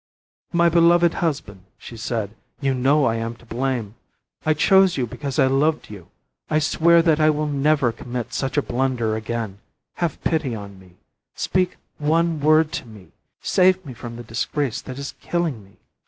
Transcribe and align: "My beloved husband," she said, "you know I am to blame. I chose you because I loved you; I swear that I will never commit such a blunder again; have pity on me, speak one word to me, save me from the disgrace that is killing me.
"My 0.51 0.67
beloved 0.67 1.13
husband," 1.13 1.63
she 1.77 1.95
said, 1.95 2.31
"you 2.59 2.73
know 2.73 3.05
I 3.05 3.17
am 3.17 3.35
to 3.35 3.45
blame. 3.45 3.93
I 4.43 4.55
chose 4.55 4.97
you 4.97 5.05
because 5.05 5.37
I 5.37 5.45
loved 5.45 5.91
you; 5.91 6.07
I 6.49 6.57
swear 6.57 7.03
that 7.03 7.19
I 7.19 7.29
will 7.29 7.45
never 7.45 7.91
commit 7.91 8.33
such 8.33 8.57
a 8.57 8.63
blunder 8.63 9.15
again; 9.15 9.59
have 9.97 10.23
pity 10.23 10.55
on 10.55 10.79
me, 10.79 10.95
speak 11.35 11.77
one 11.99 12.39
word 12.39 12.71
to 12.71 12.87
me, 12.87 13.09
save 13.43 13.85
me 13.85 13.93
from 13.93 14.15
the 14.15 14.23
disgrace 14.23 14.81
that 14.81 14.97
is 14.97 15.13
killing 15.21 15.63
me. 15.63 15.77